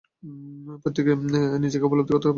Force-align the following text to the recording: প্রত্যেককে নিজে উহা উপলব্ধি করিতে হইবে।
প্রত্যেককে 0.81 1.13
নিজে 1.63 1.77
উহা 1.77 1.87
উপলব্ধি 1.87 2.11
করিতে 2.11 2.17
হইবে। 2.17 2.29